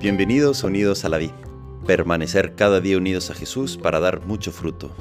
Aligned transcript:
Bienvenidos 0.00 0.62
unidos 0.62 1.04
a 1.04 1.08
la 1.08 1.18
vida. 1.18 1.34
Permanecer 1.84 2.54
cada 2.54 2.80
día 2.80 2.96
unidos 2.96 3.32
a 3.32 3.34
Jesús 3.34 3.76
para 3.76 3.98
dar 3.98 4.24
mucho 4.24 4.52
fruto. 4.52 4.94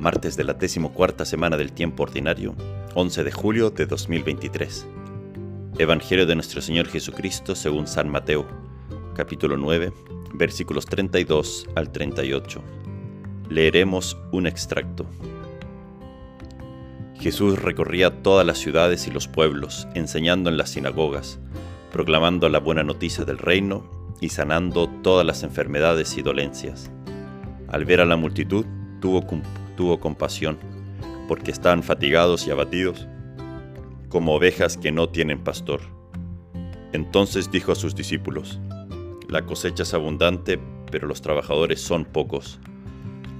Martes 0.00 0.36
de 0.36 0.42
la 0.42 0.58
cuarta 0.92 1.24
semana 1.24 1.56
del 1.56 1.70
tiempo 1.70 2.02
ordinario, 2.02 2.56
11 2.96 3.22
de 3.22 3.30
julio 3.30 3.70
de 3.70 3.86
2023. 3.86 4.84
Evangelio 5.78 6.26
de 6.26 6.34
nuestro 6.34 6.60
Señor 6.60 6.88
Jesucristo 6.88 7.54
según 7.54 7.86
San 7.86 8.08
Mateo, 8.08 8.44
capítulo 9.14 9.56
9, 9.56 9.92
versículos 10.34 10.86
32 10.86 11.68
al 11.76 11.92
38. 11.92 12.60
Leeremos 13.48 14.18
un 14.32 14.48
extracto. 14.48 15.06
Jesús 17.14 17.62
recorría 17.62 18.24
todas 18.24 18.44
las 18.44 18.58
ciudades 18.58 19.06
y 19.06 19.12
los 19.12 19.28
pueblos, 19.28 19.86
enseñando 19.94 20.50
en 20.50 20.56
las 20.56 20.70
sinagogas, 20.70 21.38
proclamando 21.92 22.48
la 22.48 22.58
buena 22.58 22.82
noticia 22.82 23.24
del 23.24 23.38
reino 23.38 24.01
y 24.22 24.28
sanando 24.28 24.88
todas 25.02 25.26
las 25.26 25.42
enfermedades 25.42 26.16
y 26.16 26.22
dolencias. 26.22 26.90
Al 27.68 27.84
ver 27.84 28.00
a 28.00 28.04
la 28.04 28.16
multitud, 28.16 28.64
tuvo, 29.00 29.98
compasión, 29.98 30.58
porque 31.26 31.50
estaban 31.50 31.82
fatigados 31.82 32.46
y 32.46 32.52
abatidos, 32.52 33.08
como 34.08 34.34
ovejas 34.34 34.76
que 34.76 34.92
no 34.92 35.08
tienen 35.08 35.42
pastor. 35.42 35.80
Entonces 36.92 37.50
dijo 37.50 37.72
a 37.72 37.74
sus 37.74 37.96
discípulos, 37.96 38.60
La 39.28 39.44
cosecha 39.44 39.82
es 39.82 39.92
abundante, 39.92 40.60
pero 40.92 41.08
los 41.08 41.20
trabajadores 41.20 41.80
son 41.80 42.04
pocos. 42.04 42.60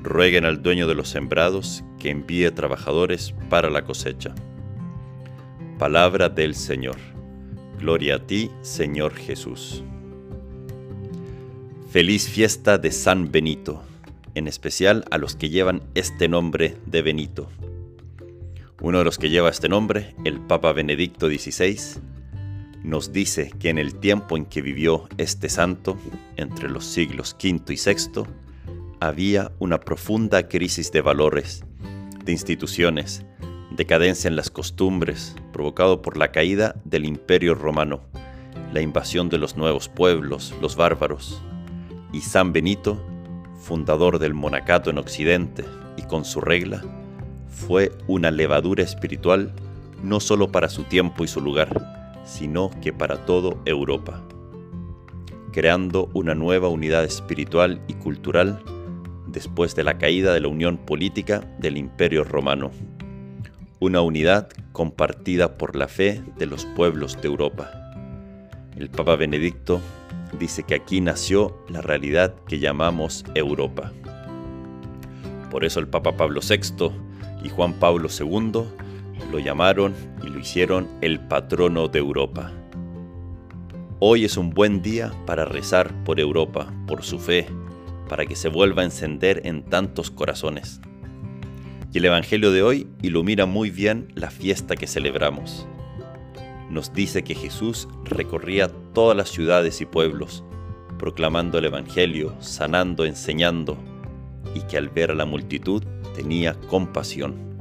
Rueguen 0.02 0.44
al 0.44 0.62
dueño 0.62 0.88
de 0.88 0.96
los 0.96 1.08
sembrados 1.08 1.84
que 2.00 2.10
envíe 2.10 2.50
trabajadores 2.50 3.36
para 3.48 3.70
la 3.70 3.84
cosecha. 3.84 4.34
Palabra 5.78 6.28
del 6.28 6.56
Señor. 6.56 6.96
Gloria 7.78 8.16
a 8.16 8.26
ti, 8.26 8.50
Señor 8.62 9.14
Jesús. 9.14 9.84
Feliz 11.92 12.26
fiesta 12.26 12.78
de 12.78 12.90
San 12.90 13.30
Benito, 13.30 13.82
en 14.34 14.48
especial 14.48 15.04
a 15.10 15.18
los 15.18 15.36
que 15.36 15.50
llevan 15.50 15.82
este 15.94 16.26
nombre 16.26 16.78
de 16.86 17.02
Benito. 17.02 17.50
Uno 18.80 19.00
de 19.00 19.04
los 19.04 19.18
que 19.18 19.28
lleva 19.28 19.50
este 19.50 19.68
nombre, 19.68 20.14
el 20.24 20.40
Papa 20.40 20.72
Benedicto 20.72 21.28
XVI, 21.28 22.00
nos 22.82 23.12
dice 23.12 23.52
que 23.60 23.68
en 23.68 23.76
el 23.76 23.96
tiempo 23.96 24.38
en 24.38 24.46
que 24.46 24.62
vivió 24.62 25.06
este 25.18 25.50
santo, 25.50 25.98
entre 26.38 26.70
los 26.70 26.86
siglos 26.86 27.36
V 27.38 27.74
y 27.74 27.76
VI, 27.76 28.22
había 28.98 29.52
una 29.58 29.78
profunda 29.78 30.48
crisis 30.48 30.92
de 30.92 31.02
valores, 31.02 31.62
de 32.24 32.32
instituciones, 32.32 33.26
decadencia 33.70 34.28
en 34.28 34.36
las 34.36 34.48
costumbres, 34.48 35.36
provocado 35.52 36.00
por 36.00 36.16
la 36.16 36.32
caída 36.32 36.74
del 36.86 37.04
imperio 37.04 37.54
romano, 37.54 38.00
la 38.72 38.80
invasión 38.80 39.28
de 39.28 39.36
los 39.36 39.58
nuevos 39.58 39.90
pueblos, 39.90 40.54
los 40.62 40.74
bárbaros, 40.74 41.42
y 42.12 42.20
San 42.20 42.52
Benito, 42.52 43.00
fundador 43.60 44.18
del 44.18 44.34
monacato 44.34 44.90
en 44.90 44.98
Occidente 44.98 45.64
y 45.96 46.02
con 46.02 46.24
su 46.24 46.40
regla, 46.40 46.82
fue 47.48 47.92
una 48.06 48.30
levadura 48.30 48.82
espiritual 48.82 49.52
no 50.02 50.20
solo 50.20 50.50
para 50.50 50.68
su 50.68 50.84
tiempo 50.84 51.24
y 51.24 51.28
su 51.28 51.40
lugar, 51.40 52.22
sino 52.24 52.70
que 52.80 52.92
para 52.92 53.24
todo 53.24 53.60
Europa, 53.64 54.22
creando 55.52 56.10
una 56.12 56.34
nueva 56.34 56.68
unidad 56.68 57.04
espiritual 57.04 57.80
y 57.88 57.94
cultural 57.94 58.62
después 59.28 59.74
de 59.74 59.84
la 59.84 59.98
caída 59.98 60.34
de 60.34 60.40
la 60.40 60.48
unión 60.48 60.76
política 60.76 61.40
del 61.58 61.76
Imperio 61.76 62.24
Romano, 62.24 62.70
una 63.80 64.00
unidad 64.00 64.48
compartida 64.72 65.56
por 65.56 65.76
la 65.76 65.88
fe 65.88 66.22
de 66.36 66.46
los 66.46 66.66
pueblos 66.66 67.20
de 67.20 67.28
Europa. 67.28 67.70
El 68.76 68.90
Papa 68.90 69.16
Benedicto 69.16 69.80
dice 70.38 70.62
que 70.62 70.74
aquí 70.74 71.00
nació 71.00 71.56
la 71.68 71.80
realidad 71.80 72.34
que 72.46 72.58
llamamos 72.58 73.24
Europa. 73.34 73.92
Por 75.50 75.64
eso 75.64 75.80
el 75.80 75.88
Papa 75.88 76.16
Pablo 76.16 76.40
VI 76.40 76.90
y 77.44 77.48
Juan 77.50 77.74
Pablo 77.74 78.08
II 78.08 78.64
lo 79.30 79.38
llamaron 79.38 79.94
y 80.22 80.28
lo 80.28 80.38
hicieron 80.38 80.88
el 81.00 81.20
patrono 81.20 81.88
de 81.88 81.98
Europa. 81.98 82.52
Hoy 84.00 84.24
es 84.24 84.36
un 84.36 84.50
buen 84.50 84.82
día 84.82 85.12
para 85.26 85.44
rezar 85.44 85.92
por 86.04 86.18
Europa, 86.18 86.72
por 86.86 87.02
su 87.02 87.18
fe, 87.18 87.46
para 88.08 88.26
que 88.26 88.34
se 88.34 88.48
vuelva 88.48 88.82
a 88.82 88.86
encender 88.86 89.42
en 89.44 89.62
tantos 89.62 90.10
corazones. 90.10 90.80
Y 91.92 91.98
el 91.98 92.06
Evangelio 92.06 92.50
de 92.50 92.62
hoy 92.62 92.88
ilumina 93.02 93.46
muy 93.46 93.70
bien 93.70 94.08
la 94.14 94.30
fiesta 94.30 94.76
que 94.76 94.86
celebramos 94.86 95.68
nos 96.72 96.94
dice 96.94 97.22
que 97.22 97.34
Jesús 97.34 97.86
recorría 98.04 98.68
todas 98.94 99.14
las 99.16 99.28
ciudades 99.28 99.82
y 99.82 99.86
pueblos, 99.86 100.42
proclamando 100.98 101.58
el 101.58 101.66
Evangelio, 101.66 102.34
sanando, 102.40 103.04
enseñando, 103.04 103.76
y 104.54 104.60
que 104.62 104.78
al 104.78 104.88
ver 104.88 105.10
a 105.10 105.14
la 105.14 105.26
multitud 105.26 105.84
tenía 106.14 106.54
compasión, 106.68 107.58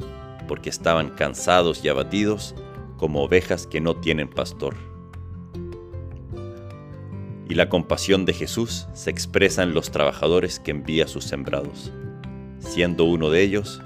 porque 0.47 0.69
estaban 0.69 1.09
cansados 1.09 1.83
y 1.83 1.89
abatidos 1.89 2.55
como 2.97 3.22
ovejas 3.22 3.67
que 3.67 3.81
no 3.81 3.97
tienen 3.97 4.29
pastor. 4.29 4.75
Y 7.49 7.55
la 7.55 7.67
compasión 7.67 8.23
de 8.23 8.31
Jesús 8.31 8.88
se 8.93 9.09
expresa 9.09 9.63
en 9.63 9.73
los 9.73 9.91
trabajadores 9.91 10.57
que 10.59 10.72
envía 10.72 11.05
sus 11.07 11.25
sembrados, 11.25 11.91
siendo 12.59 13.03
uno 13.03 13.29
de 13.29 13.41
ellos 13.41 13.81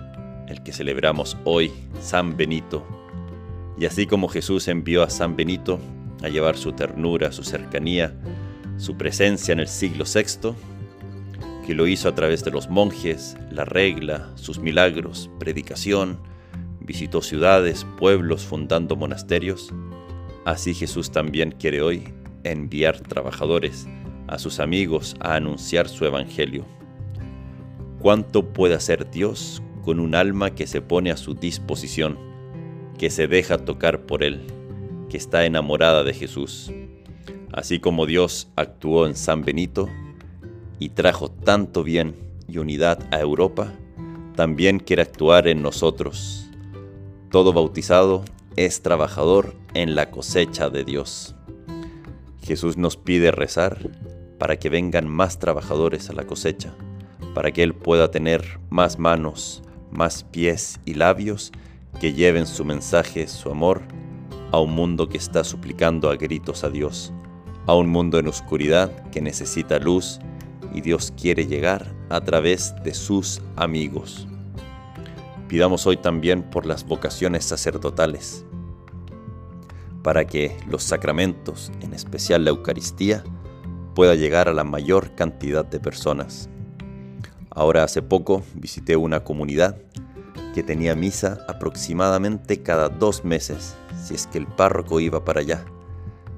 el 0.47 0.61
que 0.61 0.71
celebramos 0.71 1.35
hoy, 1.45 1.73
San 1.99 2.37
Benito, 2.37 2.85
y 3.77 3.85
así 3.85 4.05
como 4.05 4.27
Jesús 4.27 4.67
envió 4.67 5.03
a 5.03 5.09
San 5.09 5.35
Benito 5.35 5.79
a 6.23 6.29
llevar 6.29 6.57
su 6.57 6.73
ternura, 6.73 7.31
su 7.31 7.43
cercanía, 7.43 8.15
su 8.77 8.97
presencia 8.97 9.51
en 9.51 9.59
el 9.59 9.67
siglo 9.67 10.05
VI, 10.05 10.55
que 11.65 11.73
lo 11.73 11.87
hizo 11.87 12.09
a 12.09 12.15
través 12.15 12.43
de 12.43 12.51
los 12.51 12.69
monjes, 12.69 13.37
la 13.51 13.65
regla, 13.65 14.31
sus 14.35 14.59
milagros, 14.59 15.29
predicación, 15.39 16.19
visitó 16.79 17.21
ciudades, 17.21 17.85
pueblos, 17.97 18.45
fundando 18.45 18.95
monasterios, 18.95 19.73
así 20.45 20.73
Jesús 20.73 21.11
también 21.11 21.51
quiere 21.51 21.81
hoy 21.81 22.13
enviar 22.43 22.99
trabajadores 22.99 23.87
a 24.27 24.37
sus 24.37 24.59
amigos 24.59 25.15
a 25.19 25.35
anunciar 25.35 25.89
su 25.89 26.05
evangelio. 26.05 26.65
¿Cuánto 27.99 28.53
puede 28.53 28.75
hacer 28.75 29.09
Dios 29.09 29.61
con 29.83 29.99
un 29.99 30.15
alma 30.15 30.51
que 30.51 30.67
se 30.67 30.81
pone 30.81 31.11
a 31.11 31.17
su 31.17 31.33
disposición? 31.33 32.34
Que 32.97 33.09
se 33.09 33.27
deja 33.27 33.57
tocar 33.57 34.01
por 34.01 34.23
Él, 34.23 34.41
que 35.09 35.17
está 35.17 35.45
enamorada 35.45 36.03
de 36.03 36.13
Jesús. 36.13 36.71
Así 37.51 37.79
como 37.79 38.05
Dios 38.05 38.49
actuó 38.55 39.05
en 39.05 39.15
San 39.15 39.43
Benito 39.43 39.89
y 40.79 40.89
trajo 40.89 41.29
tanto 41.29 41.83
bien 41.83 42.15
y 42.47 42.57
unidad 42.57 42.99
a 43.11 43.19
Europa, 43.19 43.73
también 44.35 44.79
quiere 44.79 45.01
actuar 45.01 45.47
en 45.47 45.61
nosotros. 45.61 46.49
Todo 47.31 47.53
bautizado 47.53 48.23
es 48.55 48.81
trabajador 48.81 49.55
en 49.73 49.95
la 49.95 50.11
cosecha 50.11 50.69
de 50.69 50.83
Dios. 50.83 51.35
Jesús 52.41 52.77
nos 52.77 52.97
pide 52.97 53.31
rezar 53.31 53.89
para 54.37 54.57
que 54.57 54.69
vengan 54.69 55.07
más 55.07 55.39
trabajadores 55.39 56.09
a 56.09 56.13
la 56.13 56.27
cosecha, 56.27 56.73
para 57.33 57.51
que 57.51 57.63
Él 57.63 57.73
pueda 57.73 58.11
tener 58.11 58.59
más 58.69 58.99
manos, 58.99 59.63
más 59.91 60.23
pies 60.23 60.79
y 60.85 60.93
labios 60.93 61.51
que 61.99 62.13
lleven 62.13 62.45
su 62.45 62.65
mensaje, 62.65 63.27
su 63.27 63.49
amor, 63.49 63.81
a 64.51 64.59
un 64.59 64.71
mundo 64.71 65.09
que 65.09 65.17
está 65.17 65.43
suplicando 65.43 66.09
a 66.09 66.15
gritos 66.15 66.63
a 66.63 66.69
Dios, 66.69 67.13
a 67.67 67.75
un 67.75 67.89
mundo 67.89 68.19
en 68.19 68.27
oscuridad 68.27 69.09
que 69.09 69.21
necesita 69.21 69.79
luz 69.79 70.19
y 70.73 70.81
Dios 70.81 71.13
quiere 71.19 71.47
llegar 71.47 71.93
a 72.09 72.21
través 72.21 72.73
de 72.83 72.93
sus 72.93 73.41
amigos. 73.55 74.27
Pidamos 75.47 75.85
hoy 75.87 75.97
también 75.97 76.43
por 76.43 76.65
las 76.65 76.85
vocaciones 76.85 77.45
sacerdotales, 77.45 78.45
para 80.03 80.25
que 80.25 80.55
los 80.69 80.83
sacramentos, 80.83 81.71
en 81.81 81.93
especial 81.93 82.43
la 82.43 82.51
Eucaristía, 82.51 83.23
pueda 83.95 84.15
llegar 84.15 84.49
a 84.49 84.53
la 84.53 84.63
mayor 84.63 85.15
cantidad 85.15 85.65
de 85.65 85.79
personas. 85.79 86.49
Ahora 87.49 87.83
hace 87.83 88.01
poco 88.01 88.43
visité 88.53 88.97
una 88.97 89.23
comunidad 89.23 89.77
que 90.55 90.63
tenía 90.63 90.95
misa 90.95 91.45
aproximadamente 91.49 92.63
cada 92.63 92.87
dos 92.87 93.25
meses, 93.25 93.75
si 94.01 94.15
es 94.15 94.25
que 94.25 94.37
el 94.37 94.47
párroco 94.47 95.01
iba 95.01 95.25
para 95.25 95.41
allá. 95.41 95.65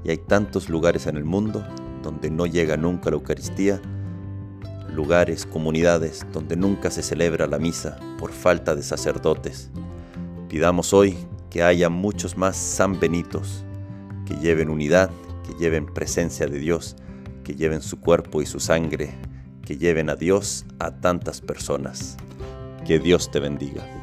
Y 0.04 0.10
hay 0.10 0.18
tantos 0.18 0.69
lugares 0.69 1.06
en 1.06 1.18
el 1.18 1.24
mundo 1.24 1.64
donde 2.02 2.31
no 2.31 2.48
llega 2.48 2.78
nunca 2.78 3.12
la 3.12 3.18
Eucaristía, 3.18 3.80
lugares, 4.92 5.46
comunidades 5.46 6.25
donde 6.34 6.56
nunca 6.56 6.90
se 6.90 7.04
celebra 7.04 7.46
la 7.46 7.60
misa 7.60 8.00
por 8.18 8.31
falta 8.31 8.75
de 8.75 8.81
sacerdotes. 8.81 9.69
Pidamos 10.50 10.94
hoy 10.94 11.16
que 11.52 11.62
haya 11.62 11.88
muchos 11.90 12.38
más 12.38 12.58
San 12.58 13.00
Benitos, 13.00 13.64
que 14.25 14.34
lleven 14.38 14.72
unidad, 14.72 15.12
que 15.46 15.54
lleven 15.64 15.86
presencia 15.86 16.48
de 16.48 16.58
Dios, 16.58 16.96
que 17.44 17.54
lleven 17.54 17.84
su 17.84 18.00
cuerpo 18.00 18.42
y 18.42 18.48
su 18.48 18.60
sangre, 18.60 19.14
que 19.64 19.78
lleven 19.78 20.10
a 20.10 20.16
Dios 20.16 20.66
a 20.80 20.90
tantas 20.90 21.40
personas. 21.40 22.18
Que 22.84 22.98
Dios 22.98 23.30
te 23.30 23.40
bendiga. 23.40 23.97